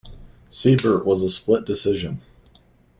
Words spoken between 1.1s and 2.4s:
a split decision.